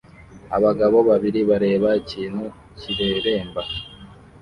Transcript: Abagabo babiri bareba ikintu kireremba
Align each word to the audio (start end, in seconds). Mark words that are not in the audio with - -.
Abagabo 0.55 0.97
babiri 1.09 1.39
bareba 1.49 1.89
ikintu 2.01 2.43
kireremba 2.79 3.61